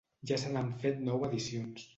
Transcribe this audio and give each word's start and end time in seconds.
Ja 0.29 0.37
se 0.43 0.53
n’han 0.55 0.73
fet 0.85 1.05
nou 1.11 1.29
edicions. 1.31 1.89